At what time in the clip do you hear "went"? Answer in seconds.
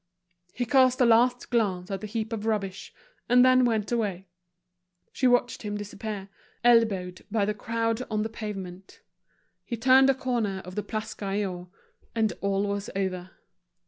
3.65-3.91